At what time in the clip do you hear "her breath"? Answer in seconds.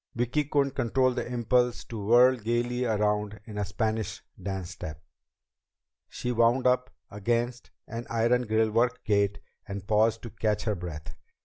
10.63-11.13